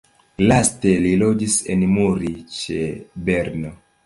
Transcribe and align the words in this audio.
Laste 0.51 0.93
li 1.03 1.11
loĝis 1.23 1.57
en 1.75 1.83
Muri 1.93 2.33
ĉe 2.57 2.81
Berno. 3.31 3.77